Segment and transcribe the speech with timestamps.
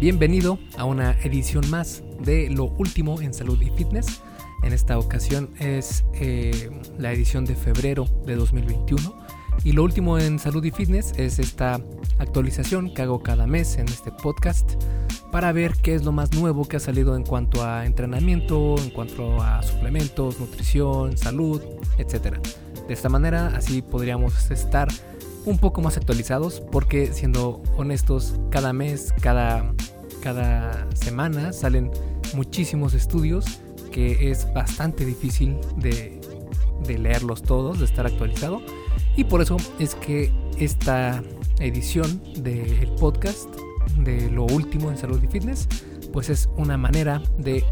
[0.00, 4.22] Bienvenido a una edición más de Lo Último en Salud y Fitness.
[4.62, 9.14] En esta ocasión es eh, la edición de febrero de 2021.
[9.62, 11.78] Y lo último en salud y fitness es esta
[12.18, 14.82] actualización que hago cada mes en este podcast
[15.30, 18.88] para ver qué es lo más nuevo que ha salido en cuanto a entrenamiento, en
[18.88, 21.60] cuanto a suplementos, nutrición, salud,
[21.98, 22.38] etc.
[22.88, 24.88] De esta manera así podríamos estar
[25.44, 29.74] un poco más actualizados porque siendo honestos, cada mes, cada,
[30.22, 31.90] cada semana salen
[32.34, 36.20] muchísimos estudios que es bastante difícil de,
[36.86, 38.62] de leerlos todos, de estar actualizado.
[39.16, 41.22] Y por eso es que esta
[41.58, 43.48] edición del podcast
[43.98, 45.66] de lo último en salud y fitness,
[46.12, 47.64] pues es una manera de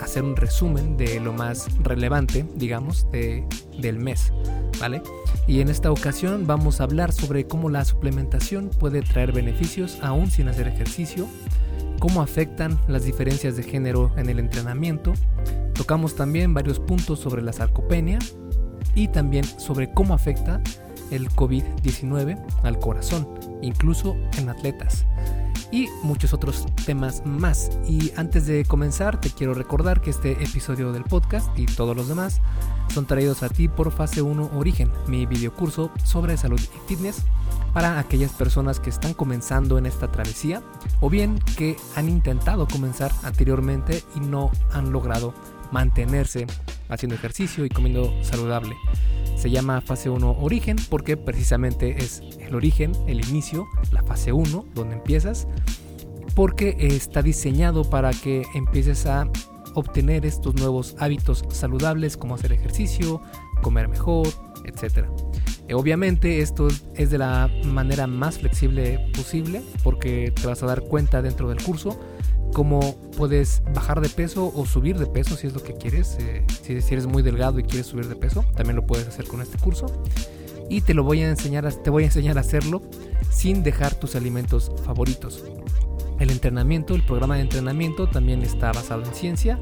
[0.00, 3.46] hacer un resumen de lo más relevante, digamos, de,
[3.78, 4.32] del mes,
[4.80, 5.02] ¿vale?
[5.46, 10.30] Y en esta ocasión vamos a hablar sobre cómo la suplementación puede traer beneficios aún
[10.30, 11.26] sin hacer ejercicio,
[11.98, 15.14] cómo afectan las diferencias de género en el entrenamiento,
[15.74, 18.18] tocamos también varios puntos sobre la sarcopenia
[18.94, 20.60] y también sobre cómo afecta
[21.10, 23.28] el COVID-19 al corazón,
[23.62, 25.06] incluso en atletas
[25.70, 27.70] y muchos otros temas más.
[27.88, 32.08] Y antes de comenzar, te quiero recordar que este episodio del podcast y todos los
[32.08, 32.40] demás
[32.92, 37.22] son traídos a ti por Fase 1 Origen, mi videocurso sobre salud y fitness
[37.72, 40.62] para aquellas personas que están comenzando en esta travesía
[41.00, 45.34] o bien que han intentado comenzar anteriormente y no han logrado
[45.72, 46.46] mantenerse
[46.88, 48.74] haciendo ejercicio y comiendo saludable.
[49.36, 54.66] Se llama fase 1 origen porque precisamente es el origen, el inicio, la fase 1,
[54.74, 55.46] donde empiezas,
[56.34, 59.30] porque está diseñado para que empieces a
[59.74, 63.22] obtener estos nuevos hábitos saludables como hacer ejercicio,
[63.62, 64.26] comer mejor,
[64.64, 65.06] etc.
[65.68, 70.82] Eh, obviamente esto es de la manera más flexible posible porque te vas a dar
[70.82, 71.98] cuenta dentro del curso
[72.52, 76.16] cómo puedes bajar de peso o subir de peso si es lo que quieres.
[76.20, 79.40] Eh, si, eres muy delgado y quieres subir de peso, también lo puedes hacer con
[79.40, 79.86] este curso.
[80.70, 82.82] Y te lo voy a enseñar, te voy a enseñar a hacerlo
[83.30, 85.44] sin dejar tus alimentos favoritos.
[86.20, 89.58] El entrenamiento, el programa de entrenamiento también está basado en ciencia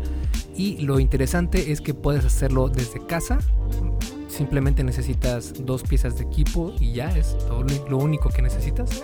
[0.56, 3.38] y lo interesante es que puedes hacerlo desde casa.
[4.28, 7.36] Simplemente necesitas dos piezas de equipo y ya es
[7.88, 9.02] lo único que necesitas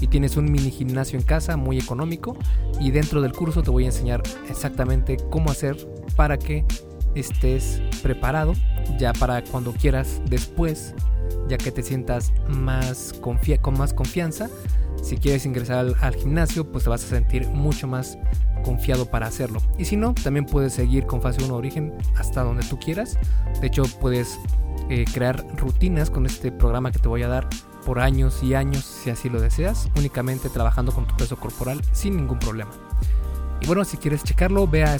[0.00, 2.36] y tienes un mini gimnasio en casa muy económico
[2.80, 5.76] y dentro del curso te voy a enseñar exactamente cómo hacer
[6.16, 6.64] para que
[7.14, 8.52] estés preparado
[8.98, 10.94] ya para cuando quieras después
[11.48, 13.38] ya que te sientas más con
[13.78, 14.48] más confianza.
[15.02, 18.18] Si quieres ingresar al, gimnasio pues te vas a sentir mucho más
[18.64, 19.60] confiado para hacerlo.
[19.78, 23.18] Y si no también puedes seguir con fase 1 origen hasta donde tú quieras.
[23.60, 24.38] De hecho puedes
[24.88, 27.48] eh, crear rutinas con este programa que te voy a dar
[27.84, 32.16] por años y años si así lo deseas, únicamente trabajando con tu peso corporal sin
[32.16, 32.70] ningún problema.
[33.62, 34.96] Y bueno, si quieres checarlo, ve a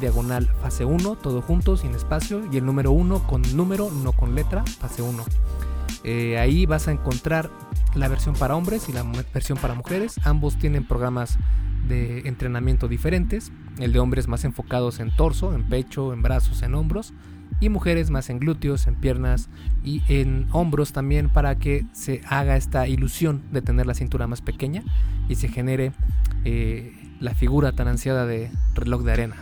[0.00, 4.34] diagonal fase 1, todo junto, sin espacio, y el número 1 con número, no con
[4.34, 5.24] letra, fase 1.
[6.04, 7.50] Eh, ahí vas a encontrar
[7.94, 9.04] la versión para hombres y la
[9.34, 10.18] versión para mujeres.
[10.24, 11.38] Ambos tienen programas
[11.86, 13.52] de entrenamiento diferentes.
[13.78, 17.12] El de hombres más enfocados en torso, en pecho, en brazos, en hombros
[17.60, 19.48] y mujeres más en glúteos, en piernas
[19.84, 24.40] y en hombros también para que se haga esta ilusión de tener la cintura más
[24.40, 24.82] pequeña
[25.28, 25.92] y se genere
[26.44, 29.36] eh, la figura tan ansiada de reloj de arena.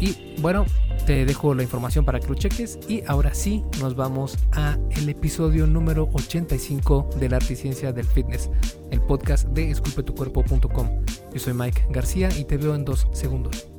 [0.00, 0.66] Y bueno,
[1.06, 5.08] te dejo la información para que lo cheques y ahora sí nos vamos a el
[5.08, 8.50] episodio número 85 de la y ciencia del fitness,
[8.90, 10.88] el podcast de esculpetucuerpo.com.
[11.32, 13.75] Yo soy Mike García y te veo en dos segundos.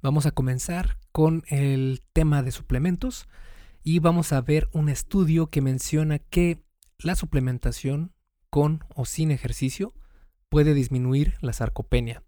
[0.00, 3.28] Vamos a comenzar con el tema de suplementos
[3.82, 6.62] y vamos a ver un estudio que menciona que
[6.98, 8.12] la suplementación
[8.48, 9.94] con o sin ejercicio
[10.48, 12.22] puede disminuir la sarcopenia.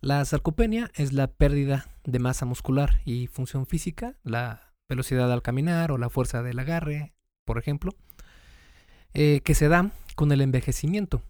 [0.00, 5.92] La sarcopenia es la pérdida de masa muscular y función física, la velocidad al caminar
[5.92, 7.12] o la fuerza del agarre,
[7.44, 7.92] por ejemplo,
[9.12, 11.20] eh, que se da con el envejecimiento.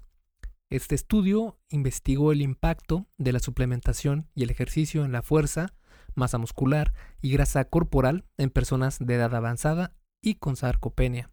[0.70, 5.74] Este estudio investigó el impacto de la suplementación y el ejercicio en la fuerza,
[6.14, 11.30] masa muscular y grasa corporal en personas de edad avanzada y con sarcopenia.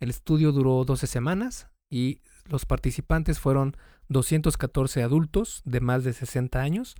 [0.00, 3.76] El estudio duró 12 semanas y los participantes fueron
[4.08, 6.96] 214 adultos de más de 60 años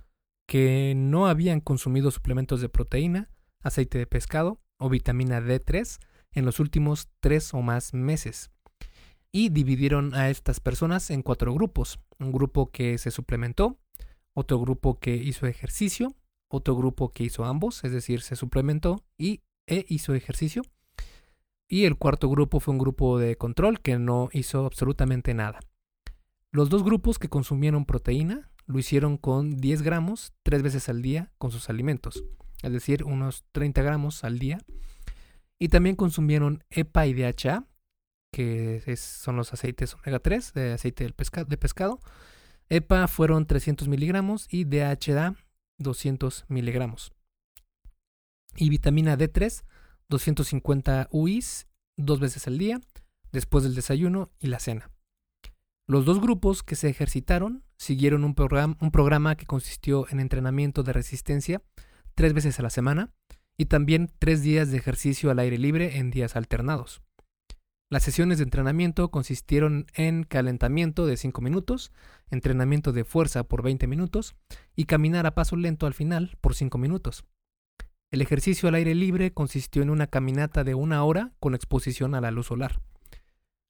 [0.47, 3.29] que no habían consumido suplementos de proteína,
[3.61, 5.99] aceite de pescado o vitamina D3
[6.31, 8.51] en los últimos tres o más meses.
[9.31, 11.99] Y dividieron a estas personas en cuatro grupos.
[12.19, 13.77] Un grupo que se suplementó,
[14.33, 16.15] otro grupo que hizo ejercicio,
[16.47, 20.63] otro grupo que hizo ambos, es decir, se suplementó y e hizo ejercicio.
[21.67, 25.59] Y el cuarto grupo fue un grupo de control que no hizo absolutamente nada.
[26.51, 31.31] Los dos grupos que consumieron proteína lo hicieron con 10 gramos tres veces al día
[31.37, 32.23] con sus alimentos,
[32.63, 34.57] es decir, unos 30 gramos al día.
[35.59, 37.65] Y también consumieron EPA y DHA,
[38.31, 41.99] que son los aceites omega 3 de aceite de pescado.
[42.69, 45.35] EPA fueron 300 miligramos y DHA
[45.79, 47.13] 200 miligramos.
[48.55, 49.63] Y vitamina D3,
[50.09, 51.67] 250 UIs
[51.97, 52.79] dos veces al día,
[53.31, 54.91] después del desayuno y la cena.
[55.87, 58.35] Los dos grupos que se ejercitaron siguieron un,
[58.79, 61.63] un programa que consistió en entrenamiento de resistencia
[62.15, 63.11] tres veces a la semana
[63.57, 67.01] y también tres días de ejercicio al aire libre en días alternados.
[67.91, 71.91] Las sesiones de entrenamiento consistieron en calentamiento de 5 minutos,
[72.29, 74.35] entrenamiento de fuerza por 20 minutos
[74.75, 77.25] y caminar a paso lento al final por 5 minutos.
[78.11, 82.21] El ejercicio al aire libre consistió en una caminata de una hora con exposición a
[82.21, 82.79] la luz solar.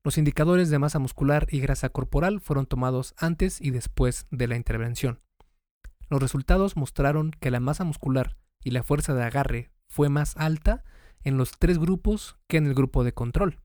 [0.03, 4.57] Los indicadores de masa muscular y grasa corporal fueron tomados antes y después de la
[4.57, 5.21] intervención.
[6.09, 8.35] Los resultados mostraron que la masa muscular
[8.65, 10.83] y la fuerza de agarre fue más alta
[11.23, 13.61] en los tres grupos que en el grupo de control.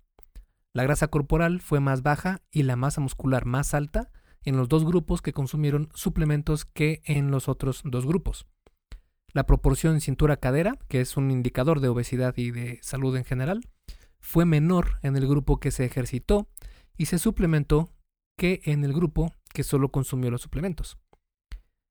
[0.75, 4.11] La grasa corporal fue más baja y la masa muscular más alta
[4.43, 8.49] en los dos grupos que consumieron suplementos que en los otros dos grupos.
[9.33, 13.61] La proporción cintura-cadera, que es un indicador de obesidad y de salud en general,
[14.19, 16.49] fue menor en el grupo que se ejercitó
[16.97, 17.89] y se suplementó
[18.37, 20.99] que en el grupo que solo consumió los suplementos.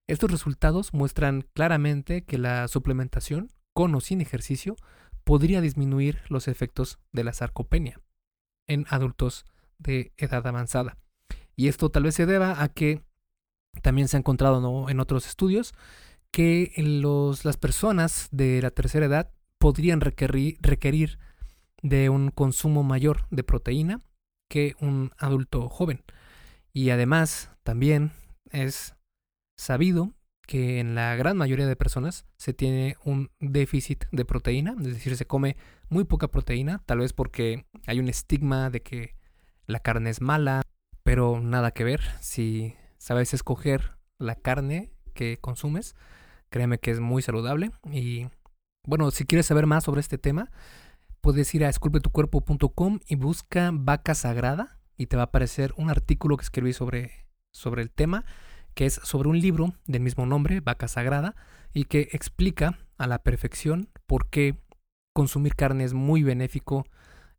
[0.10, 4.76] Estos resultados muestran claramente que la suplementación, con o sin ejercicio,
[5.24, 8.02] podría disminuir los efectos de la sarcopenia
[8.68, 9.46] en adultos
[9.78, 10.98] de edad avanzada.
[11.56, 13.04] Y esto tal vez se deba a que
[13.82, 15.74] también se ha encontrado en otros estudios
[16.32, 21.20] que los, las personas de la tercera edad podrían requerir, requerir
[21.82, 24.00] de un consumo mayor de proteína
[24.50, 26.04] que un adulto joven.
[26.72, 28.12] Y además también
[28.50, 28.96] es
[29.58, 30.14] sabido
[30.46, 35.16] que en la gran mayoría de personas se tiene un déficit de proteína, es decir,
[35.16, 35.56] se come
[35.90, 39.16] muy poca proteína, tal vez porque hay un estigma de que
[39.68, 40.62] la carne es mala,
[41.04, 42.02] pero nada que ver.
[42.20, 45.96] Si sabes escoger la carne que consumes,
[46.50, 47.72] créeme que es muy saludable.
[47.92, 48.28] Y
[48.86, 50.52] bueno, si quieres saber más sobre este tema,
[51.22, 56.38] puedes ir a esculpetucuerpo.com y busca vaca sagrada y te va a aparecer un artículo
[56.38, 58.26] que escribí sobre, sobre el tema
[58.74, 61.36] que es sobre un libro del mismo nombre, Vaca Sagrada,
[61.74, 64.58] y que explica a la perfección por qué
[65.14, 66.86] consumir carne es muy benéfico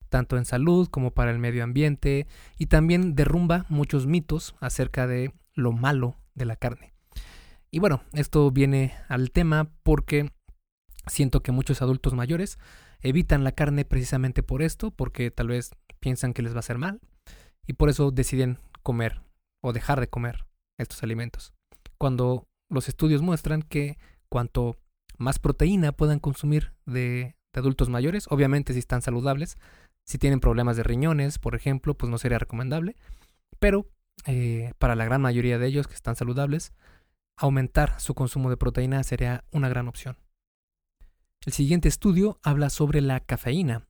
[0.09, 2.27] tanto en salud como para el medio ambiente
[2.57, 6.95] y también derrumba muchos mitos acerca de lo malo de la carne.
[7.71, 10.31] Y bueno, esto viene al tema porque
[11.07, 12.59] siento que muchos adultos mayores
[13.01, 16.79] evitan la carne precisamente por esto, porque tal vez piensan que les va a hacer
[16.79, 17.01] mal
[17.67, 19.23] y por eso deciden comer
[19.63, 20.45] o dejar de comer
[20.79, 21.53] estos alimentos.
[21.99, 23.99] Cuando los estudios muestran que
[24.29, 24.77] cuanto
[25.17, 29.59] más proteína puedan consumir de, adultos mayores, obviamente si están saludables,
[30.05, 32.97] si tienen problemas de riñones, por ejemplo, pues no sería recomendable,
[33.61, 33.87] pero
[34.27, 36.73] eh, para la gran mayoría de ellos que están saludables,
[37.37, 40.17] aumentar su consumo de proteína sería una gran opción.
[41.47, 43.87] El siguiente estudio habla sobre la cafeína,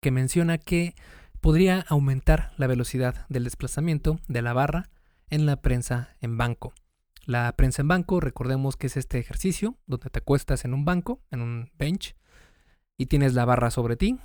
[0.00, 0.94] que menciona que
[1.40, 4.88] podría aumentar la velocidad del desplazamiento de la barra
[5.32, 6.74] en la prensa en banco.
[7.24, 11.22] La prensa en banco, recordemos que es este ejercicio donde te acuestas en un banco,
[11.30, 12.14] en un bench,
[12.98, 14.18] y tienes la barra sobre ti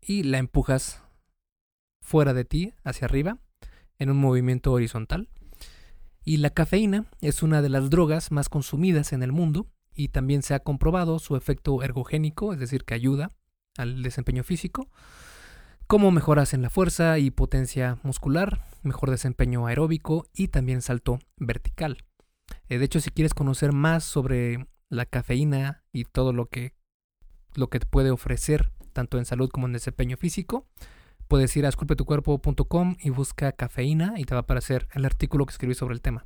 [0.00, 1.00] y la empujas
[2.00, 3.38] fuera de ti, hacia arriba,
[4.00, 5.28] en un movimiento horizontal.
[6.24, 10.42] Y la cafeína es una de las drogas más consumidas en el mundo y también
[10.42, 13.30] se ha comprobado su efecto ergogénico, es decir, que ayuda
[13.76, 14.90] al desempeño físico,
[15.86, 22.04] como mejoras en la fuerza y potencia muscular, mejor desempeño aeróbico y también salto vertical.
[22.68, 26.74] Eh, de hecho, si quieres conocer más sobre la cafeína y todo lo que,
[27.54, 30.66] lo que te puede ofrecer, tanto en salud como en desempeño físico,
[31.28, 35.52] puedes ir a esculpetucuerpo.com y busca cafeína y te va a aparecer el artículo que
[35.52, 36.24] escribí sobre el tema.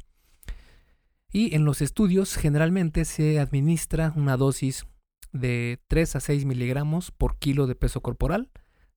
[1.33, 4.87] Y en los estudios generalmente se administra una dosis
[5.33, 8.51] de 3 a 6 miligramos por kilo de peso corporal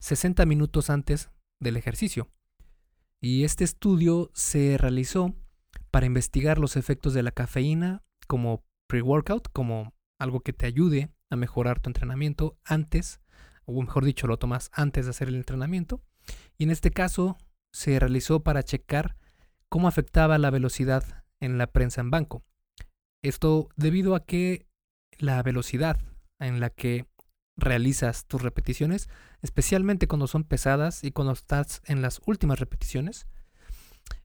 [0.04, 1.32] 60 minutos antes
[1.62, 2.30] del ejercicio.
[3.22, 5.34] Y este estudio se realizó
[5.92, 11.38] para investigar los efectos de la cafeína como pre-workout, como algo que te ayude a
[11.38, 13.22] mejorar tu entrenamiento antes,
[13.64, 16.02] o mejor dicho, lo tomas antes de hacer el entrenamiento.
[16.58, 17.38] Y en este caso
[17.72, 19.16] se realizó para checar
[19.70, 22.44] cómo afectaba la velocidad en la prensa en banco.
[23.24, 24.68] Esto debido a que
[25.18, 26.02] la velocidad
[26.40, 27.08] en la que
[27.58, 29.10] realizas tus repeticiones,
[29.42, 33.28] especialmente cuando son pesadas y cuando estás en las últimas repeticiones,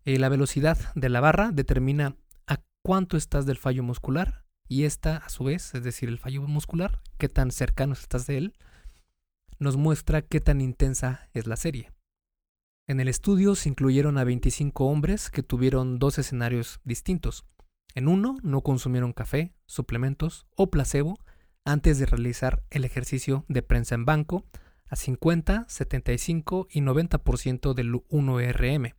[0.05, 2.17] Eh, la velocidad de la barra determina
[2.47, 6.43] a cuánto estás del fallo muscular y esta, a su vez, es decir, el fallo
[6.43, 8.55] muscular, qué tan cercano estás de él,
[9.59, 11.93] nos muestra qué tan intensa es la serie.
[12.87, 17.45] En el estudio se incluyeron a 25 hombres que tuvieron dos escenarios distintos.
[17.95, 21.19] En uno no consumieron café, suplementos o placebo
[21.65, 24.45] antes de realizar el ejercicio de prensa en banco
[24.89, 28.95] a 50, 75 y 90% del 1RM.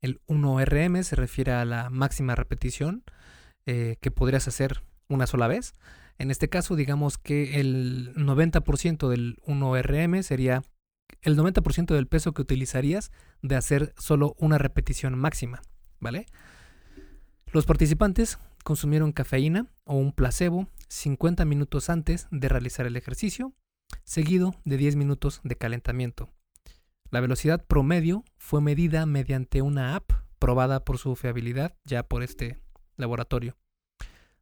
[0.00, 3.04] El 1RM se refiere a la máxima repetición
[3.66, 5.72] eh, que podrías hacer una sola vez.
[6.18, 10.62] En este caso, digamos que el 90% del 1RM sería
[11.22, 13.10] el 90% del peso que utilizarías
[13.42, 15.62] de hacer solo una repetición máxima,
[16.00, 16.26] ¿vale?
[17.52, 23.52] Los participantes consumieron cafeína o un placebo 50 minutos antes de realizar el ejercicio,
[24.02, 26.30] seguido de 10 minutos de calentamiento.
[27.10, 32.58] La velocidad promedio fue medida mediante una app probada por su fiabilidad ya por este
[32.96, 33.56] laboratorio.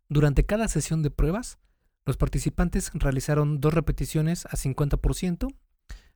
[0.09, 1.59] Durante cada sesión de pruebas,
[2.07, 5.55] los participantes realizaron dos repeticiones a 50%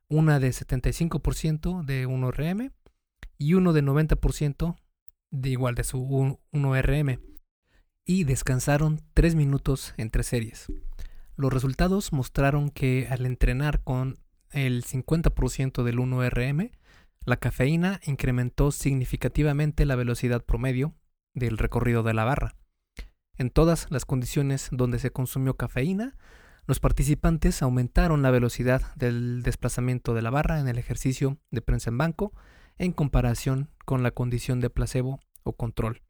[0.09, 2.71] una de 75% de 1RM
[3.37, 4.77] y uno de 90%
[5.31, 5.99] de igual de su
[6.53, 7.36] 1RM
[8.07, 10.71] y descansaron 3 minutos entre series.
[11.35, 14.17] Los resultados mostraron que al entrenar con
[14.51, 16.71] el 50% del 1RM,
[17.25, 20.95] la cafeína incrementó significativamente la velocidad promedio
[21.35, 22.55] del recorrido de la barra.
[23.35, 26.15] En todas las condiciones donde se consumió cafeína,
[26.65, 31.89] los participantes aumentaron la velocidad del desplazamiento de la barra en el ejercicio de prensa
[31.89, 32.33] en banco
[32.77, 36.06] en comparación con la condición de placebo o control.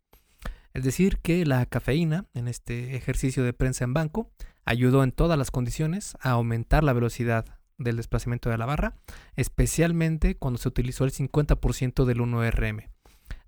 [0.77, 4.29] Es decir, que la cafeína en este ejercicio de prensa en banco
[4.63, 7.45] ayudó en todas las condiciones a aumentar la velocidad
[7.79, 8.95] del desplazamiento de la barra,
[9.35, 12.89] especialmente cuando se utilizó el 50% del 1RM.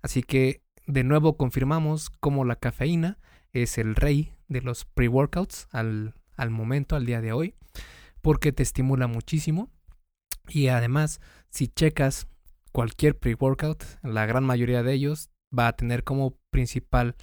[0.02, 3.18] Así que de nuevo confirmamos cómo la cafeína
[3.52, 7.54] es el rey de los pre-workouts al al momento, al día de hoy,
[8.22, 9.70] porque te estimula muchísimo.
[10.48, 11.20] Y además,
[11.50, 12.26] si checas
[12.72, 17.16] cualquier pre-workout, la gran mayoría de ellos va a tener como principal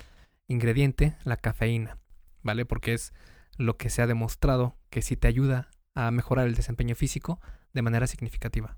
[0.48, 1.98] ingrediente la cafeína,
[2.44, 2.66] ¿vale?
[2.66, 3.14] Porque es
[3.58, 7.40] lo que se ha demostrado que sí te ayuda a mejorar el desempeño físico
[7.74, 8.78] de manera significativa.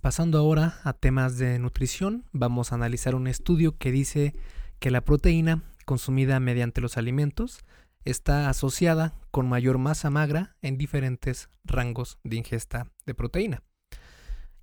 [0.00, 4.34] Pasando ahora a temas de nutrición, vamos a analizar un estudio que dice
[4.78, 7.64] que la proteína consumida mediante los alimentos
[8.04, 13.62] está asociada con mayor masa magra en diferentes rangos de ingesta de proteína.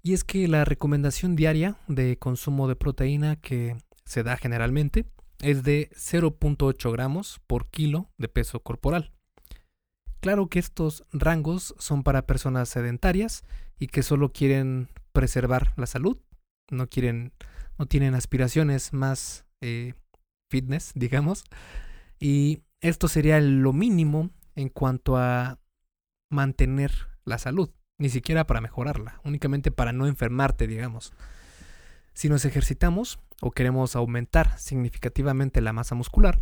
[0.04, 5.06] Y es que la recomendación diaria de consumo de proteína que se da generalmente
[5.42, 9.12] es de 0.8 gramos por kilo de peso corporal.
[10.20, 13.44] Claro que estos rangos son para personas sedentarias
[13.80, 16.18] y que solo quieren preservar la salud,
[16.70, 17.34] no quieren,
[17.80, 19.94] no tienen aspiraciones más eh,
[20.50, 21.44] fitness, digamos,
[22.20, 25.60] y esto sería lo mínimo en cuanto a
[26.30, 26.92] mantener
[27.26, 31.14] la salud, ni siquiera para mejorarla, únicamente para no enfermarte, digamos.
[32.14, 36.42] Si nos ejercitamos o queremos aumentar significativamente la masa muscular,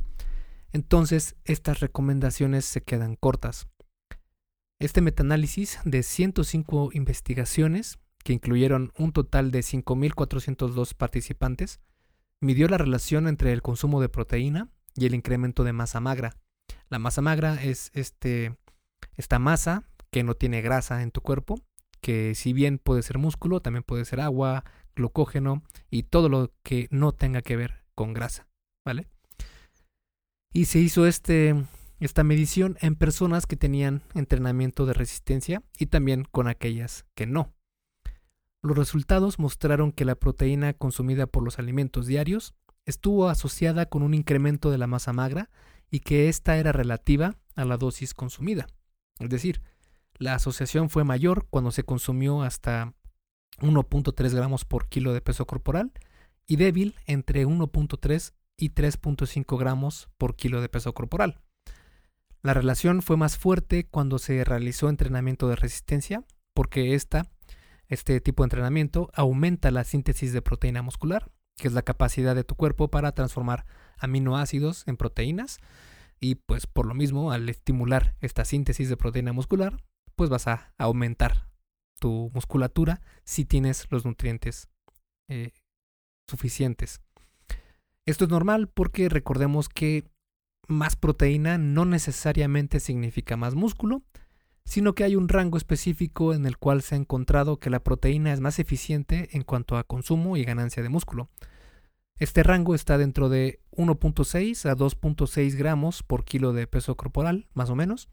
[0.72, 3.68] entonces estas recomendaciones se quedan cortas.
[4.80, 11.82] Este metaanálisis de 105 investigaciones, que incluyeron un total de 5.402 participantes,
[12.40, 16.38] midió la relación entre el consumo de proteína y el incremento de masa magra.
[16.88, 18.56] La masa magra es este,
[19.18, 21.60] esta masa que no tiene grasa en tu cuerpo,
[22.02, 24.64] que si bien puede ser músculo, también puede ser agua,
[24.96, 28.48] glucógeno y todo lo que no tenga que ver con grasa,
[28.86, 29.08] ¿vale?
[30.52, 31.56] Y se hizo este,
[32.00, 37.54] esta medición en personas que tenían entrenamiento de resistencia y también con aquellas que no.
[38.62, 44.14] Los resultados mostraron que la proteína consumida por los alimentos diarios estuvo asociada con un
[44.14, 45.50] incremento de la masa magra
[45.92, 48.68] y que ésta era relativa a la dosis consumida.
[49.20, 49.62] Es decir,
[50.20, 52.94] la asociación fue mayor cuando se consumió hasta
[53.60, 55.92] 1.3 gramos por kilo de peso corporal
[56.46, 61.42] y débil entre 1.3 y 3.5 gramos por kilo de peso corporal.
[62.42, 66.24] La relación fue más fuerte cuando se realizó entrenamiento de resistencia,
[66.54, 72.36] porque este tipo de entrenamiento aumenta la síntesis de proteína muscular que es la capacidad
[72.36, 73.66] de tu cuerpo para transformar
[73.98, 75.60] aminoácidos en proteínas.
[76.20, 79.84] Y pues por lo mismo, al estimular esta síntesis de proteína muscular,
[80.20, 81.48] pues vas a aumentar
[81.98, 84.68] tu musculatura si tienes los nutrientes
[85.30, 85.54] eh,
[86.28, 87.00] suficientes.
[88.06, 90.04] Esto es normal porque recordemos que
[90.68, 94.04] más proteína no necesariamente significa más músculo,
[94.66, 98.34] sino que hay un rango específico en el cual se ha encontrado que la proteína
[98.34, 101.30] es más eficiente en cuanto a consumo y ganancia de músculo.
[102.18, 107.70] Este rango está dentro de 1.6 a 2.6 gramos por kilo de peso corporal, más
[107.70, 108.10] o menos,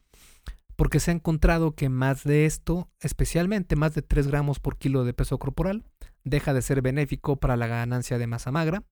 [0.76, 5.04] porque se ha encontrado que más de esto, especialmente más de 3 gramos por kilo
[5.04, 5.84] de peso corporal,
[6.22, 8.84] deja de ser benéfico para la ganancia de masa magra,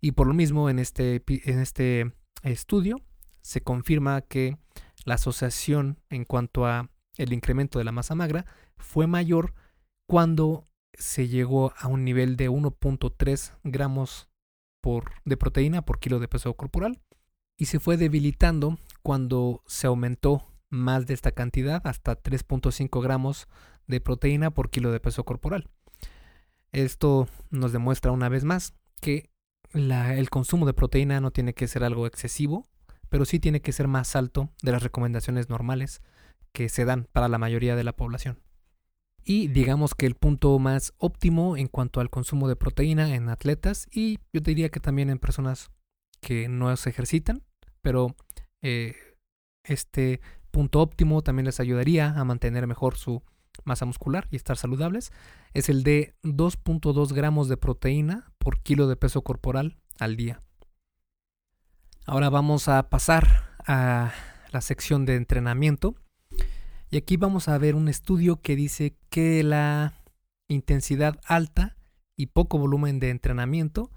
[0.00, 3.00] y por lo mismo en este, en este estudio
[3.42, 4.56] se confirma que
[5.04, 8.46] la asociación en cuanto a el incremento de la masa magra
[8.76, 9.54] fue mayor
[10.06, 14.28] cuando se llegó a un nivel de 1.3 gramos
[14.80, 17.00] por, de proteína por kilo de peso corporal
[17.56, 23.48] y se fue debilitando cuando se aumentó más de esta cantidad hasta 3.5 gramos
[23.86, 25.68] de proteína por kilo de peso corporal.
[26.72, 29.30] Esto nos demuestra una vez más que
[29.72, 32.68] el consumo de proteína no tiene que ser algo excesivo,
[33.08, 36.02] pero sí tiene que ser más alto de las recomendaciones normales
[36.52, 38.40] que se dan para la mayoría de la población.
[39.24, 43.86] Y digamos que el punto más óptimo en cuanto al consumo de proteína en atletas
[43.92, 45.70] y yo diría que también en personas
[46.20, 47.42] que no se ejercitan,
[47.82, 48.16] pero
[48.62, 48.96] eh,
[49.64, 50.20] este
[50.50, 53.22] punto óptimo también les ayudaría a mantener mejor su
[53.64, 55.12] masa muscular y estar saludables,
[55.54, 60.42] es el de 2.2 gramos de proteína por kilo de peso corporal al día.
[62.06, 64.12] Ahora vamos a pasar a
[64.50, 65.94] la sección de entrenamiento.
[66.90, 69.92] Y aquí vamos a ver un estudio que dice que la
[70.48, 71.76] intensidad alta
[72.16, 73.90] y poco volumen de entrenamiento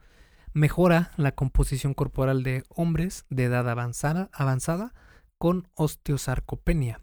[0.53, 4.93] mejora la composición corporal de hombres de edad avanzada, avanzada
[5.41, 7.01] con osteosarcopenia.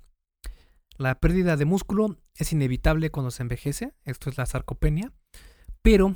[0.97, 5.13] La pérdida de músculo es inevitable cuando se envejece, esto es la sarcopenia,
[5.83, 6.15] pero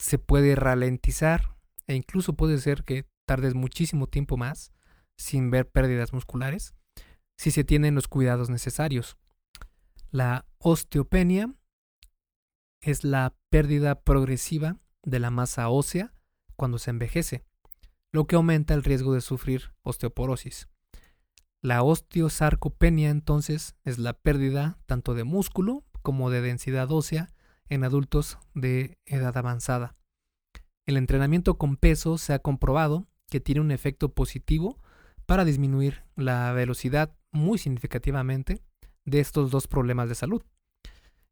[0.00, 1.54] se puede ralentizar
[1.86, 4.72] e incluso puede ser que tardes muchísimo tiempo más
[5.16, 6.74] sin ver pérdidas musculares
[7.38, 9.16] si se tienen los cuidados necesarios.
[10.10, 11.54] La osteopenia
[12.80, 16.12] es la pérdida progresiva de la masa ósea
[16.56, 17.44] cuando se envejece,
[18.10, 20.66] lo que aumenta el riesgo de sufrir osteoporosis.
[21.62, 27.28] La osteosarcopenia entonces es la pérdida tanto de músculo como de densidad ósea
[27.68, 29.94] en adultos de edad avanzada.
[30.86, 34.78] El entrenamiento con peso se ha comprobado que tiene un efecto positivo
[35.26, 38.62] para disminuir la velocidad muy significativamente
[39.04, 40.42] de estos dos problemas de salud.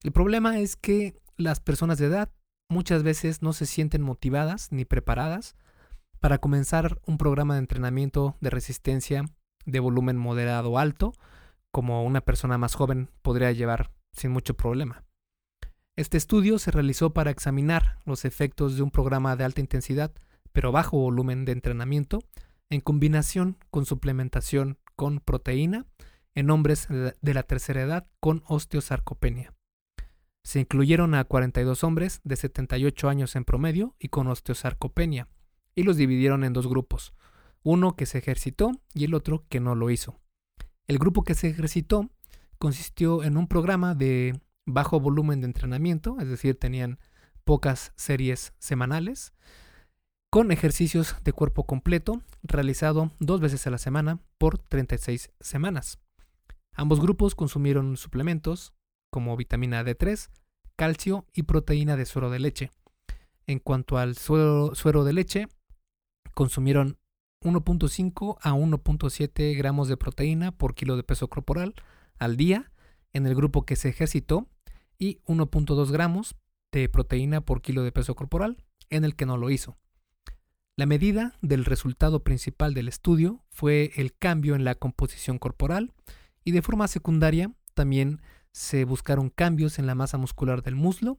[0.02, 2.30] El problema es que las personas de edad
[2.68, 5.56] muchas veces no se sienten motivadas ni preparadas
[6.20, 9.24] para comenzar un programa de entrenamiento de resistencia
[9.64, 11.12] de volumen moderado alto,
[11.70, 15.04] como una persona más joven podría llevar sin mucho problema.
[15.96, 20.12] Este estudio se realizó para examinar los efectos de un programa de alta intensidad
[20.52, 22.20] pero bajo volumen de entrenamiento,
[22.70, 25.86] en combinación con suplementación con proteína
[26.34, 29.54] en hombres de la tercera edad con osteosarcopenia.
[30.44, 35.28] Se incluyeron a 42 hombres de 78 años en promedio y con osteosarcopenia,
[35.74, 37.14] y los dividieron en dos grupos,
[37.62, 40.20] uno que se ejercitó y el otro que no lo hizo.
[40.86, 42.10] El grupo que se ejercitó
[42.58, 46.98] consistió en un programa de bajo volumen de entrenamiento, es decir, tenían
[47.44, 49.32] pocas series semanales,
[50.30, 55.98] con ejercicios de cuerpo completo realizado dos veces a la semana por 36 semanas.
[56.74, 58.74] Ambos grupos consumieron suplementos
[59.10, 60.28] como vitamina D3,
[60.76, 62.70] calcio y proteína de suero de leche.
[63.46, 65.48] En cuanto al suero, de leche,
[66.34, 66.98] consumieron
[67.44, 71.74] 1.5 a 1.7 gramos de proteína por kilo de peso corporal
[72.18, 72.72] al día
[73.12, 74.48] en el grupo que se ejercitó
[74.98, 76.36] y 1.2 gramos
[76.72, 78.56] de proteína por kilo de peso corporal
[78.90, 79.76] en el que no lo hizo.
[80.76, 85.92] La medida del resultado principal del estudio fue el cambio en la composición corporal
[86.44, 88.20] y de forma secundaria también
[88.52, 91.18] se buscaron cambios en la masa muscular del muslo,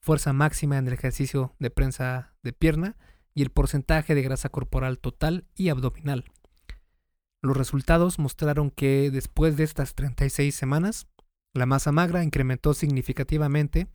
[0.00, 2.96] fuerza máxima en el ejercicio de prensa de pierna
[3.34, 6.24] y el porcentaje de grasa corporal total y abdominal.
[7.42, 11.08] Los resultados mostraron que después de estas 36 semanas,
[11.52, 13.88] la masa magra incrementó significativamente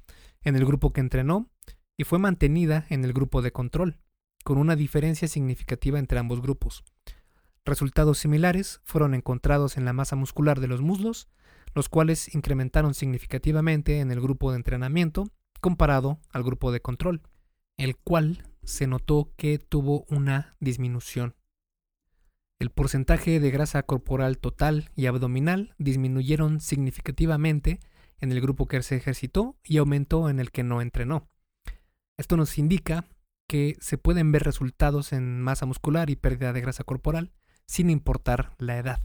[0.43, 1.49] en el grupo que entrenó
[1.97, 3.97] y fue mantenida en el grupo de control
[4.43, 6.83] con una diferencia significativa entre ambos grupos.
[7.65, 11.27] Resultados similares fueron encontrados en la masa muscular de los muslos,
[11.75, 17.21] los cuales incrementaron significativamente en el grupo de entrenamiento comparado al grupo de control,
[17.77, 21.35] el cual se notó que tuvo una disminución.
[22.59, 27.79] El porcentaje de grasa corporal total y abdominal disminuyeron significativamente
[28.19, 31.29] en el grupo que se ejercitó y aumentó en el que no entrenó.
[32.17, 33.05] Esto nos indica
[33.47, 37.31] que se pueden ver resultados en masa muscular y pérdida de grasa corporal
[37.65, 39.01] sin importar la edad.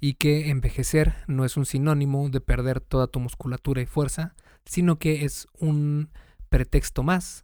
[0.00, 4.34] y que envejecer no es un sinónimo de perder toda tu musculatura y fuerza,
[4.66, 6.10] sino que es un
[6.50, 7.43] pretexto más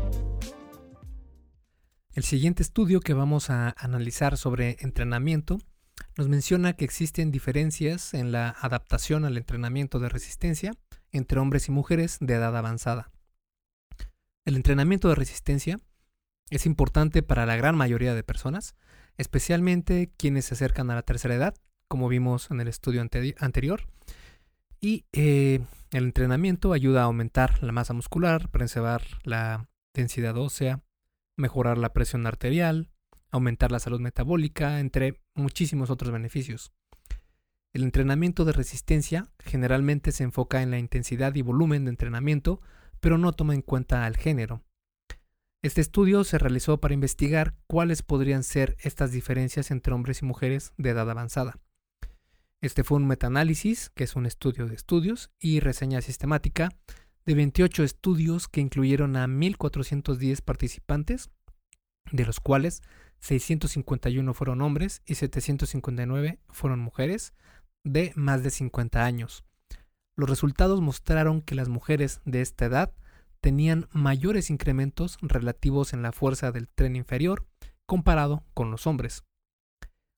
[2.13, 5.59] El siguiente estudio que vamos a analizar sobre entrenamiento
[6.17, 10.73] nos menciona que existen diferencias en la adaptación al entrenamiento de resistencia
[11.13, 13.11] entre hombres y mujeres de edad avanzada.
[14.43, 15.79] El entrenamiento de resistencia
[16.49, 18.75] es importante para la gran mayoría de personas,
[19.17, 21.55] especialmente quienes se acercan a la tercera edad,
[21.87, 23.01] como vimos en el estudio
[23.39, 23.87] anterior.
[24.81, 30.81] Y eh, el entrenamiento ayuda a aumentar la masa muscular, preservar la densidad ósea,
[31.41, 32.89] mejorar la presión arterial,
[33.31, 36.71] aumentar la salud metabólica, entre muchísimos otros beneficios.
[37.73, 42.61] El entrenamiento de resistencia generalmente se enfoca en la intensidad y volumen de entrenamiento,
[42.99, 44.63] pero no toma en cuenta al género.
[45.63, 50.73] Este estudio se realizó para investigar cuáles podrían ser estas diferencias entre hombres y mujeres
[50.77, 51.59] de edad avanzada.
[52.61, 56.69] Este fue un metaanálisis, que es un estudio de estudios, y reseña sistemática
[57.25, 61.29] de 28 estudios que incluyeron a 1.410 participantes,
[62.11, 62.81] de los cuales
[63.19, 67.33] 651 fueron hombres y 759 fueron mujeres
[67.83, 69.45] de más de 50 años.
[70.15, 72.93] Los resultados mostraron que las mujeres de esta edad
[73.39, 77.47] tenían mayores incrementos relativos en la fuerza del tren inferior
[77.85, 79.23] comparado con los hombres.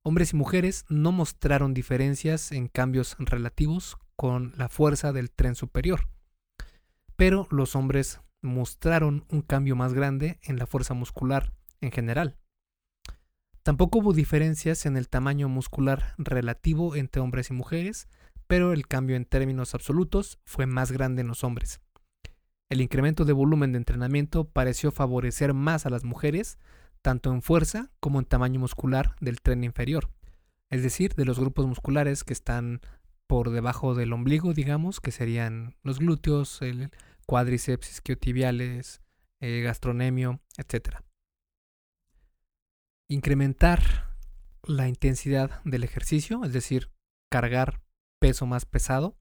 [0.05, 6.09] Hombres y mujeres no mostraron diferencias en cambios relativos con la fuerza del tren superior,
[7.25, 12.35] pero los hombres mostraron un cambio más grande en la fuerza muscular en general.
[13.63, 18.09] Tampoco hubo diferencias en el tamaño muscular relativo entre hombres y mujeres,
[18.45, 21.79] pero el cambio en términos absolutos fue más grande en los hombres.
[22.69, 26.57] El incremento de volumen de entrenamiento pareció favorecer más a las mujeres,
[27.01, 30.09] tanto en fuerza como en tamaño muscular del tren inferior,
[30.69, 32.81] es decir, de los grupos musculares que están
[33.27, 36.91] por debajo del ombligo, digamos, que serían los glúteos, el
[37.25, 39.01] cuádriceps, isquiotibiales,
[39.39, 40.97] el gastronemio, etc.
[43.09, 44.17] Incrementar
[44.63, 46.91] la intensidad del ejercicio, es decir,
[47.29, 47.81] cargar
[48.19, 49.17] peso más pesado,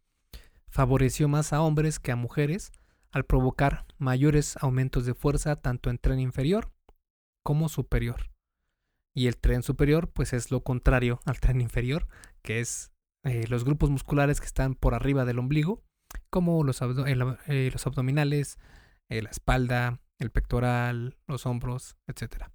[0.69, 2.73] favoreció más a hombres que a mujeres,
[3.11, 6.73] al provocar mayores aumentos de fuerza tanto en tren inferior
[7.43, 8.33] como superior.
[9.15, 12.07] Y el tren superior pues es lo contrario al tren inferior,
[12.43, 12.93] que es
[13.25, 15.85] eh, los grupos musculares que están por arriba del ombligo,
[16.33, 18.59] como los, eh, abdominales,
[19.11, 22.47] eh, la espalda, el pectoral, los hombros, etc.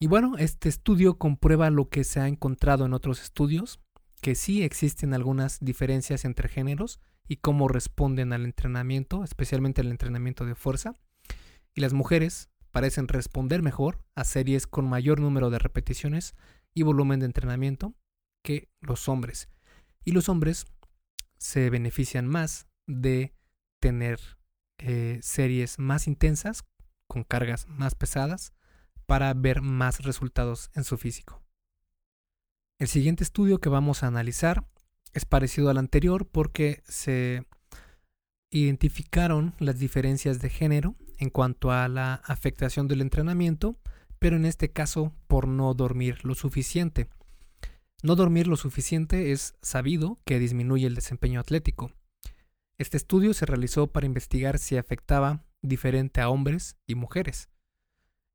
[0.00, 3.78] Y bueno, este estudio comprueba lo que se ha encontrado en otros estudios,
[4.20, 10.44] que sí existen algunas diferencias entre géneros y cómo responden al entrenamiento, especialmente al entrenamiento
[10.44, 10.96] de fuerza.
[11.76, 16.34] Y las mujeres parecen responder mejor a series con mayor número de repeticiones
[16.74, 17.94] y volumen de entrenamiento
[18.42, 19.48] que los hombres.
[20.04, 20.66] Y los hombres
[21.40, 23.34] se benefician más de
[23.80, 24.20] tener
[24.78, 26.64] eh, series más intensas,
[27.08, 28.52] con cargas más pesadas,
[29.06, 31.42] para ver más resultados en su físico.
[32.78, 34.64] El siguiente estudio que vamos a analizar
[35.12, 37.44] es parecido al anterior porque se
[38.50, 43.76] identificaron las diferencias de género en cuanto a la afectación del entrenamiento,
[44.18, 47.08] pero en este caso por no dormir lo suficiente.
[48.02, 51.92] No dormir lo suficiente es sabido que disminuye el desempeño atlético.
[52.78, 57.50] Este estudio se realizó para investigar si afectaba diferente a hombres y mujeres.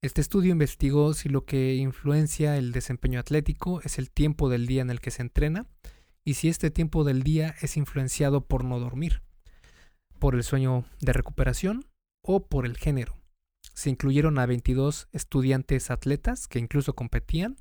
[0.04, 4.84] Este estudio investigó si lo que influencia el desempeño atlético es el tiempo del día
[4.84, 5.66] en el que se entrena
[6.24, 9.24] y si este tiempo del día es influenciado por no dormir,
[10.20, 11.88] por el sueño de recuperación
[12.22, 13.18] o por el género.
[13.74, 17.58] Se incluyeron a 22 estudiantes atletas que incluso competían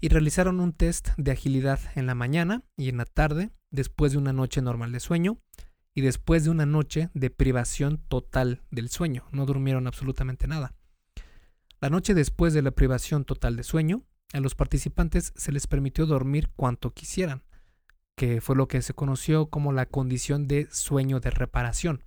[0.00, 4.18] y realizaron un test de agilidad en la mañana y en la tarde después de
[4.18, 5.40] una noche normal de sueño
[5.94, 9.26] y después de una noche de privación total del sueño.
[9.32, 10.74] No durmieron absolutamente nada.
[11.80, 16.06] La noche después de la privación total de sueño, a los participantes se les permitió
[16.06, 17.44] dormir cuanto quisieran,
[18.16, 22.04] que fue lo que se conoció como la condición de sueño de reparación,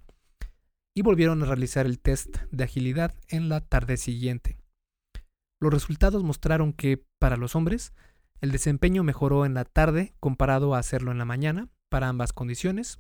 [0.94, 4.61] y volvieron a realizar el test de agilidad en la tarde siguiente.
[5.62, 7.94] Los resultados mostraron que, para los hombres,
[8.42, 13.00] el desempeño mejoró en la tarde comparado a hacerlo en la mañana para ambas condiciones,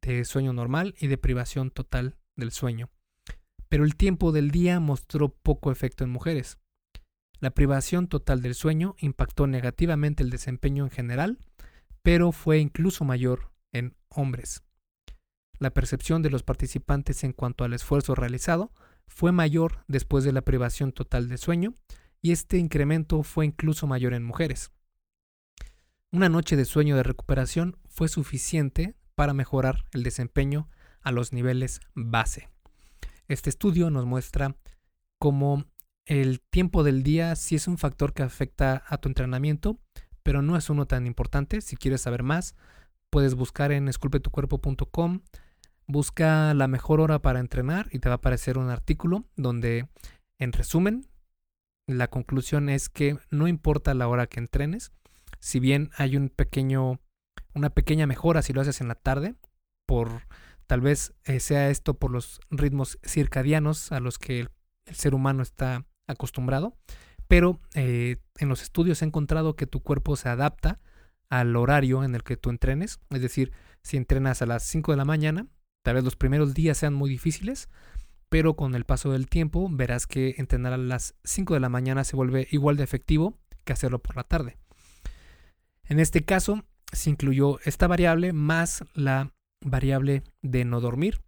[0.00, 2.88] de sueño normal y de privación total del sueño.
[3.68, 6.58] Pero el tiempo del día mostró poco efecto en mujeres.
[7.40, 11.38] La privación total del sueño impactó negativamente el desempeño en general,
[12.00, 14.62] pero fue incluso mayor en hombres.
[15.58, 18.72] La percepción de los participantes en cuanto al esfuerzo realizado
[19.08, 21.74] fue mayor después de la privación total de sueño,
[22.22, 24.70] y este incremento fue incluso mayor en mujeres.
[26.10, 30.68] Una noche de sueño de recuperación fue suficiente para mejorar el desempeño
[31.02, 32.48] a los niveles base.
[33.28, 34.56] Este estudio nos muestra
[35.18, 35.66] cómo
[36.06, 39.78] el tiempo del día sí es un factor que afecta a tu entrenamiento,
[40.22, 41.60] pero no es uno tan importante.
[41.60, 42.54] Si quieres saber más,
[43.10, 45.20] puedes buscar en esculpetucuerpo.com,
[45.88, 49.88] busca la mejor hora para entrenar y te va a aparecer un artículo donde,
[50.38, 51.08] en resumen,
[51.88, 54.92] la conclusión es que no importa la hora que entrenes,
[55.40, 57.00] si bien hay un pequeño,
[57.54, 59.34] una pequeña mejora si lo haces en la tarde,
[59.86, 60.22] por
[60.66, 64.50] tal vez eh, sea esto por los ritmos circadianos a los que el,
[64.92, 66.76] ser humano está acostumbrado,
[67.26, 70.80] pero eh, en los estudios he encontrado que tu cuerpo se adapta
[71.30, 74.96] al horario en el que tú entrenes, es decir, si entrenas a las 5 de
[74.96, 75.46] la mañana,
[75.88, 77.70] tal vez los primeros días sean muy difíciles,
[78.28, 82.04] pero con el paso del tiempo verás que entrenar a las 5 de la mañana
[82.04, 84.58] se vuelve igual de efectivo que hacerlo por la tarde.
[85.84, 89.32] En este caso, se incluyó esta variable más la
[89.64, 91.22] variable de no dormir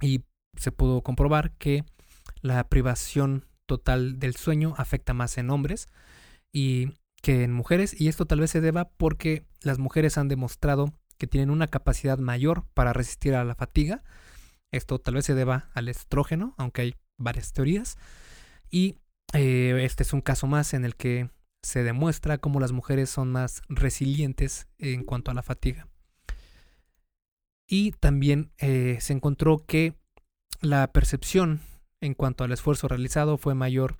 [0.00, 0.22] y
[0.56, 1.84] se pudo comprobar que
[2.42, 5.88] la privación total del sueño afecta más en hombres
[6.52, 10.94] y que en mujeres y esto tal vez se deba porque las mujeres han demostrado
[11.20, 14.02] que tienen una capacidad mayor para resistir a la fatiga
[14.72, 17.96] esto tal vez se deba al estrógeno, aunque hay varias teorías.
[18.70, 18.96] Y
[19.32, 21.30] eh, este es un caso más en el que
[21.62, 25.88] se demuestra cómo las mujeres son más resilientes en cuanto a la fatiga.
[27.68, 29.94] Y también eh, se encontró que
[30.60, 31.60] la percepción
[32.00, 33.96] en cuanto al esfuerzo realizado fue mayor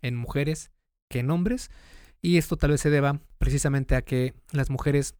[0.00, 0.70] en mujeres
[1.08, 1.70] que en hombres.
[2.20, 5.16] Y esto tal vez se deba precisamente a que las mujeres,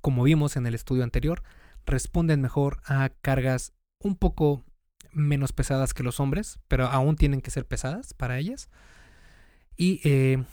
[0.00, 1.42] como vimos en el estudio anterior,
[1.86, 4.64] responden mejor a cargas un poco
[5.12, 8.68] menos pesadas que los hombres, pero aún tienen que ser pesadas para ellas.
[9.76, 10.44] Y eh,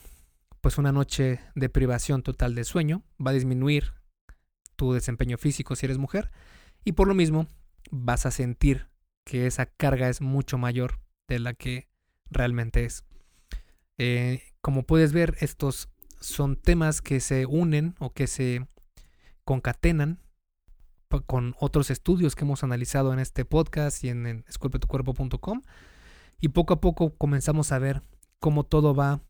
[0.61, 3.93] pues una noche de privación total de sueño va a disminuir
[4.75, 6.31] tu desempeño físico si eres mujer
[6.83, 7.47] y por lo mismo
[7.91, 8.87] vas a sentir
[9.25, 11.89] que esa carga es mucho mayor de la que
[12.29, 13.03] realmente es.
[13.97, 18.67] Eh, como puedes ver, estos son temas que se unen o que se
[19.43, 20.19] concatenan
[21.27, 25.61] con otros estudios que hemos analizado en este podcast y en, en esculpetucuerpo.com.
[26.41, 28.01] Y poco a poco comenzamos a ver
[28.39, 29.21] cómo todo va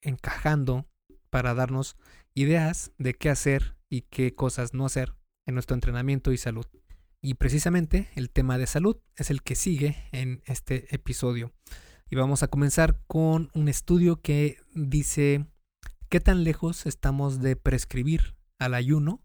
[0.00, 0.86] encajando
[1.30, 1.96] para darnos
[2.34, 5.14] ideas de qué hacer y qué cosas no hacer
[5.46, 6.66] en nuestro entrenamiento y salud.
[7.20, 11.52] Y precisamente el tema de salud es el que sigue en este episodio.
[12.10, 15.46] Y vamos a comenzar con un estudio que dice
[16.10, 19.23] qué tan lejos estamos de prescribir al ayuno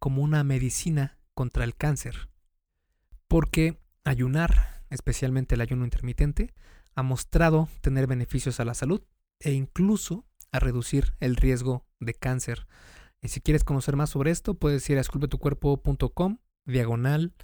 [0.00, 2.28] como una medicina contra el cáncer.
[3.28, 6.52] Porque ayunar, especialmente el ayuno intermitente,
[6.96, 9.02] ha mostrado tener beneficios a la salud
[9.38, 12.66] e incluso a reducir el riesgo de cáncer.
[13.22, 17.34] Y si quieres conocer más sobre esto, puedes ir a esculpetucuerpo.com, diagonal,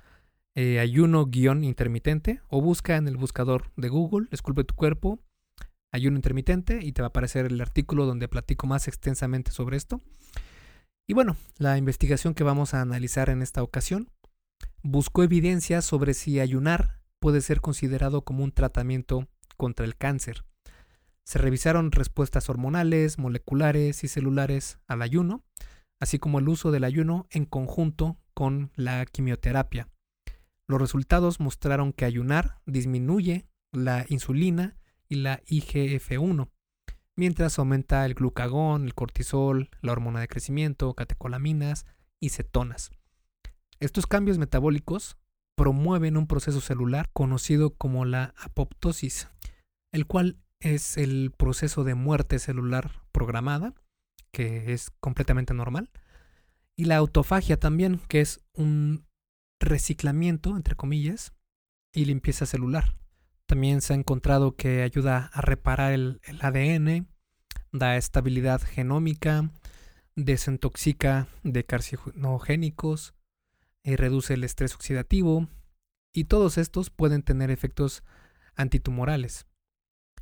[0.55, 5.21] eh, ayuno guion intermitente, o busca en el buscador de Google, esculpe tu cuerpo,
[5.93, 10.01] ayuno intermitente, y te va a aparecer el artículo donde platico más extensamente sobre esto.
[11.09, 14.11] Y bueno, la investigación que vamos a analizar en esta ocasión
[14.83, 20.45] buscó evidencia sobre si ayunar puede ser considerado como un tratamiento contra el cáncer.
[21.25, 25.45] Se revisaron respuestas hormonales, moleculares y celulares al ayuno,
[26.01, 29.89] así como el uso del ayuno en conjunto con la quimioterapia.
[30.69, 34.77] Los resultados mostraron que ayunar disminuye la insulina
[35.09, 36.49] y la IGF-1,
[37.17, 41.87] mientras aumenta el glucagón, el cortisol, la hormona de crecimiento, catecolaminas
[42.21, 42.91] y cetonas.
[43.81, 45.17] Estos cambios metabólicos
[45.57, 49.29] promueven un proceso celular conocido como la apoptosis,
[49.93, 53.75] el cual es el proceso de muerte celular programada,
[54.33, 55.91] que es completamente normal,
[56.77, 59.07] y la autofagia también, que es un
[59.61, 61.33] reciclamiento, entre comillas,
[61.95, 62.95] y limpieza celular.
[63.47, 67.07] También se ha encontrado que ayuda a reparar el, ADN,
[67.73, 69.51] da estabilidad genómica,
[70.17, 73.15] desintoxica de carcinogénicos,
[73.85, 75.49] y eh, reduce el estrés oxidativo,
[76.13, 78.03] y todos estos pueden tener efectos
[78.57, 79.47] antitumorales.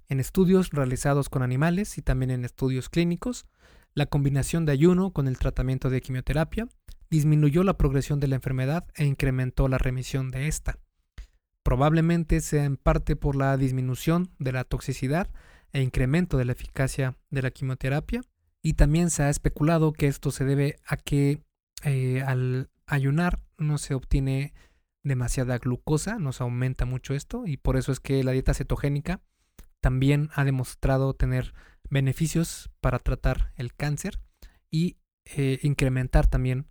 [0.08, 3.46] En estudios realizados con animales y también en estudios clínicos,
[3.94, 6.68] la combinación de ayuno con el tratamiento de quimioterapia
[7.08, 10.78] disminuyó la progresión de la enfermedad e incrementó la remisión de esta.
[11.64, 15.28] Probablemente sea en parte por la disminución de la toxicidad
[15.72, 18.20] e incremento de la eficacia de la quimioterapia,
[18.62, 21.42] y también se ha especulado que esto se debe a que
[21.82, 24.54] eh, al ayunar no se obtiene
[25.02, 29.20] demasiada glucosa, nos aumenta mucho esto, y por eso es que la dieta cetogénica
[29.80, 31.54] también ha demostrado tener
[31.90, 34.20] beneficios para tratar el cáncer
[34.70, 36.66] y eh, incrementar también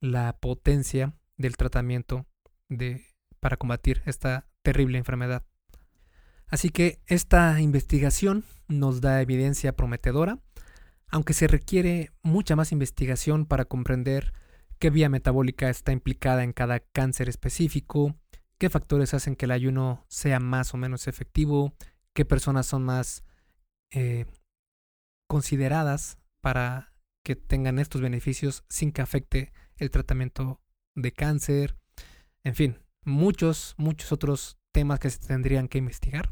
[0.00, 2.26] la potencia del tratamiento
[2.68, 3.04] de,
[3.40, 5.44] para combatir esta terrible enfermedad.
[6.48, 10.38] Así que esta investigación nos da evidencia prometedora,
[11.08, 14.32] aunque se requiere mucha más investigación para comprender
[14.78, 18.16] qué vía metabólica está implicada en cada cáncer específico,
[18.58, 21.74] qué factores hacen que el ayuno sea más o menos efectivo,
[22.14, 23.24] qué personas son más
[23.90, 24.26] eh,
[25.26, 30.60] consideradas para que tengan estos beneficios sin que afecte el tratamiento
[30.94, 31.76] de cáncer,
[32.42, 36.30] en fin, muchos, muchos otros temas que se tendrían que investigar.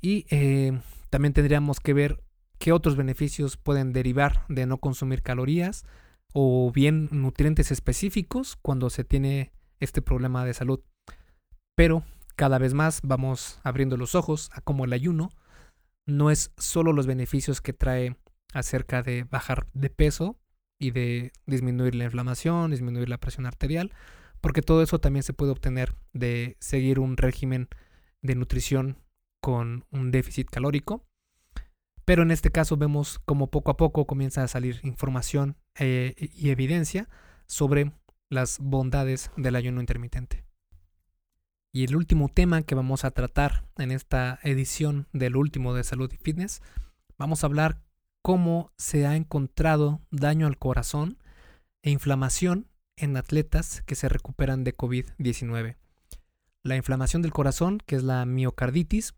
[0.00, 2.22] Y eh, también tendríamos que ver
[2.58, 5.84] qué otros beneficios pueden derivar de no consumir calorías
[6.32, 10.80] o bien nutrientes específicos cuando se tiene este problema de salud.
[11.74, 12.04] Pero
[12.36, 15.30] cada vez más vamos abriendo los ojos a cómo el ayuno
[16.06, 18.16] no es solo los beneficios que trae
[18.52, 20.38] acerca de bajar de peso
[20.78, 23.92] y de disminuir la inflamación, disminuir la presión arterial,
[24.40, 27.68] porque todo eso también se puede obtener de seguir un régimen
[28.22, 28.98] de nutrición
[29.40, 31.04] con un déficit calórico.
[32.04, 36.50] Pero en este caso vemos como poco a poco comienza a salir información eh, y
[36.50, 37.08] evidencia
[37.46, 37.92] sobre
[38.28, 40.44] las bondades del ayuno intermitente.
[41.72, 46.10] Y el último tema que vamos a tratar en esta edición del último de salud
[46.12, 46.62] y fitness,
[47.18, 47.82] vamos a hablar
[48.22, 51.18] cómo se ha encontrado daño al corazón
[51.82, 55.76] e inflamación en atletas que se recuperan de COVID-19.
[56.62, 59.14] La inflamación del corazón, que es la miocarditis,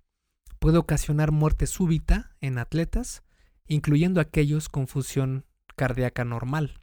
[0.58, 3.22] puede ocasionar muerte súbita en atletas,
[3.66, 5.44] incluyendo aquellos con fusión
[5.76, 6.80] cardíaca normal.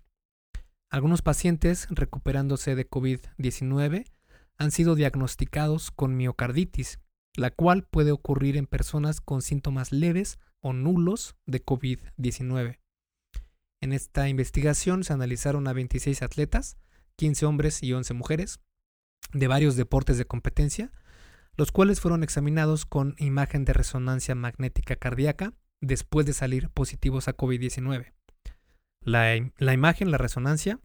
[0.89, 4.05] Algunos pacientes recuperándose de COVID-19
[4.57, 6.99] han sido diagnosticados con miocarditis,
[7.35, 12.79] la cual puede ocurrir en personas con síntomas leves o nulos de COVID-19.
[13.81, 16.77] En esta investigación se analizaron a 26 atletas,
[17.17, 18.59] 15 hombres y 11 mujeres,
[19.33, 20.91] de varios deportes de competencia,
[21.57, 27.35] los cuales fueron examinados con imagen de resonancia magnética cardíaca después de salir positivos a
[27.35, 28.13] COVID-19.
[29.01, 30.79] La, la, imagen, la resonancia,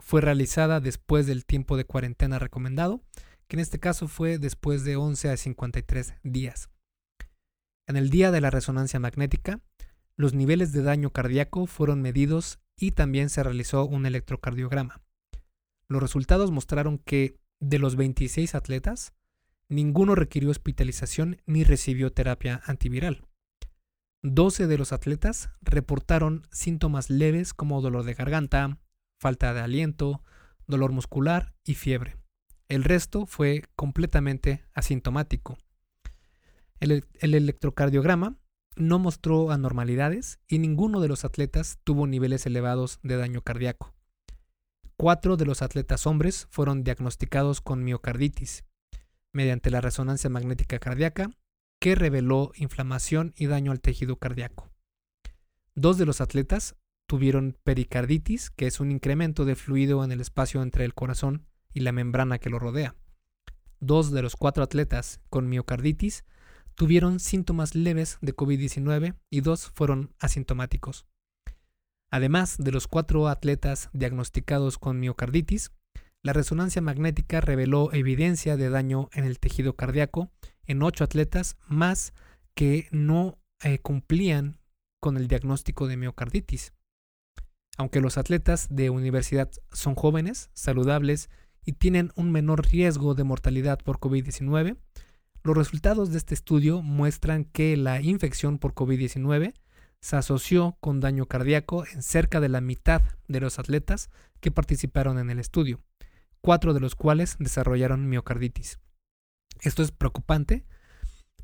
[0.00, 3.02] fue realizada después del tiempo de cuarentena recomendado,
[3.48, 6.70] que en este caso fue después de 11 a 53 días.
[7.86, 9.60] En el día de la resonancia magnética,
[10.16, 15.00] los niveles de daño cardíaco fueron medidos y también se realizó un electrocardiograma.
[15.92, 19.12] Los resultados mostraron que de los 26 atletas,
[19.68, 23.26] ninguno requirió hospitalización ni recibió terapia antiviral.
[24.22, 28.78] 12 de los atletas reportaron síntomas leves como dolor de garganta,
[29.18, 30.22] falta de aliento,
[30.66, 32.16] dolor muscular y fiebre.
[32.70, 35.58] El resto fue completamente asintomático.
[36.80, 38.38] El, electrocardiograma
[38.76, 43.92] no mostró anormalidades y ninguno de los atletas tuvo niveles elevados de daño cardíaco.
[45.02, 48.62] Cuatro de los atletas hombres fueron diagnosticados con miocarditis
[49.32, 51.28] mediante la resonancia magnética cardíaca
[51.80, 54.70] que reveló inflamación y daño al tejido cardíaco.
[55.74, 56.76] Dos de los atletas
[57.08, 61.80] tuvieron pericarditis, que es un incremento de fluido en el espacio entre el corazón y
[61.80, 62.94] la membrana que lo rodea.
[63.80, 66.24] Dos de los cuatro atletas con miocarditis
[66.76, 71.06] tuvieron síntomas leves de COVID-19 y dos fueron asintomáticos.
[72.12, 75.72] Además de los cuatro atletas diagnosticados con miocarditis,
[76.22, 80.30] la resonancia magnética reveló evidencia de daño en el tejido cardíaco
[80.66, 82.12] en ocho atletas más
[82.54, 84.60] que no eh, cumplían
[85.00, 86.74] con el diagnóstico de miocarditis.
[87.78, 91.30] Aunque los atletas de universidad son jóvenes, saludables
[91.64, 94.76] y tienen un menor riesgo de mortalidad por COVID-19,
[95.44, 99.54] los resultados de este estudio muestran que la infección por COVID-19
[100.02, 105.18] se asoció con daño cardíaco en cerca de la mitad de los atletas que participaron
[105.18, 105.80] en el estudio,
[106.40, 108.80] cuatro de los cuales desarrollaron miocarditis.
[109.60, 110.66] Esto es preocupante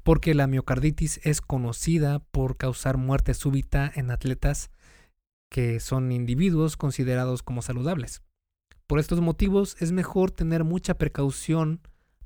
[0.02, 4.70] porque la miocarditis es conocida por causar muerte súbita en atletas
[5.48, 8.22] que son individuos considerados como saludables.
[8.88, 11.80] Por estos motivos es mejor tener mucha precaución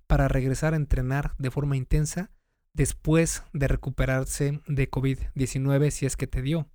[0.06, 2.30] para regresar a entrenar de forma intensa
[2.74, 6.68] después de recuperarse de COVID-19 si es que te dio,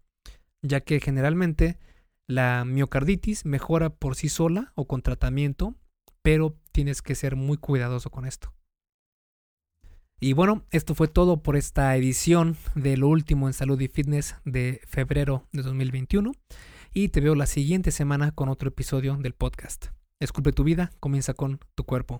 [0.61, 1.77] ya que generalmente
[2.27, 5.75] la miocarditis mejora por sí sola o con tratamiento,
[6.21, 8.53] pero tienes que ser muy cuidadoso con esto.
[10.19, 14.35] Y bueno, esto fue todo por esta edición de lo último en salud y fitness
[14.45, 16.31] de febrero de 2021
[16.93, 19.87] y te veo la siguiente semana con otro episodio del podcast.
[20.19, 22.19] Esculpe tu vida, comienza con tu cuerpo.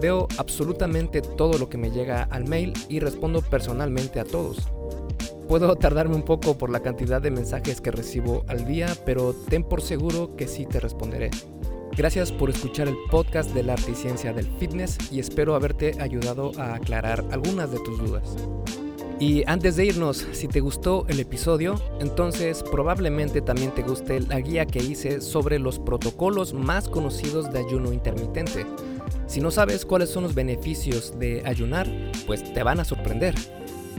[0.00, 4.68] Veo absolutamente todo lo que me llega al mail y respondo personalmente a todos.
[5.48, 9.64] Puedo tardarme un poco por la cantidad de mensajes que recibo al día, pero ten
[9.64, 11.30] por seguro que sí te responderé.
[11.96, 15.92] Gracias por escuchar el podcast de la arte y ciencia del fitness y espero haberte
[16.00, 18.34] ayudado a aclarar algunas de tus dudas.
[19.20, 24.40] Y antes de irnos, si te gustó el episodio, entonces probablemente también te guste la
[24.40, 28.66] guía que hice sobre los protocolos más conocidos de ayuno intermitente.
[29.34, 31.88] Si no sabes cuáles son los beneficios de ayunar,
[32.24, 33.34] pues te van a sorprender,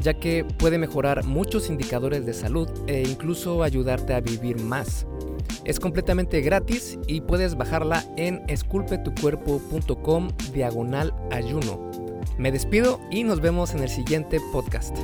[0.01, 5.05] ya que puede mejorar muchos indicadores de salud e incluso ayudarte a vivir más.
[5.65, 11.91] Es completamente gratis y puedes bajarla en esculpetucuerpo.com diagonal ayuno.
[12.37, 14.95] Me despido y nos vemos en el siguiente podcast.